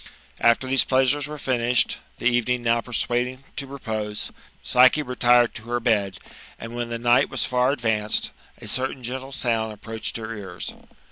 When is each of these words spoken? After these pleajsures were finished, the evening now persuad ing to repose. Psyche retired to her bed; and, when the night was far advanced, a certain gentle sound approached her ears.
After 0.39 0.65
these 0.65 0.83
pleajsures 0.83 1.27
were 1.27 1.37
finished, 1.37 1.99
the 2.17 2.25
evening 2.25 2.63
now 2.63 2.81
persuad 2.81 3.27
ing 3.27 3.43
to 3.55 3.67
repose. 3.67 4.31
Psyche 4.63 5.03
retired 5.03 5.53
to 5.53 5.65
her 5.69 5.79
bed; 5.79 6.17
and, 6.57 6.75
when 6.75 6.89
the 6.89 6.97
night 6.97 7.29
was 7.29 7.45
far 7.45 7.71
advanced, 7.71 8.31
a 8.59 8.67
certain 8.67 9.03
gentle 9.03 9.31
sound 9.31 9.73
approached 9.73 10.17
her 10.17 10.35
ears. 10.35 10.73